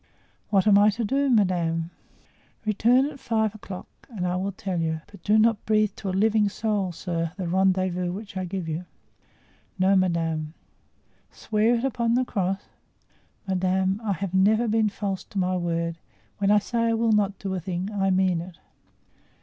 [0.49, 1.91] "What am I to do, madame?"
[2.65, 6.09] "Return at five o'clock and I will tell you; but do not breathe to a
[6.09, 8.85] living soul, sir, the rendezvous which I give you."
[9.77, 10.55] "No, madame."
[11.31, 12.61] "Swear it upon the cross."
[13.47, 15.99] "Madame, I have never been false to my word;
[16.39, 18.57] when I say I will not do a thing, I mean it."